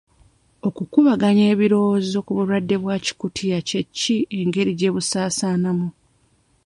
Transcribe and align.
Okukubaganya 0.67 1.43
ebirowoozo 1.53 2.17
ku 2.25 2.31
bulwadde 2.37 2.75
bwa 2.83 2.95
Kikutiya 3.05 3.59
kye 3.67 3.81
ki 3.97 4.15
n'engeri 4.29 4.71
gye 4.79 4.93
busaasaanamu 4.95 5.87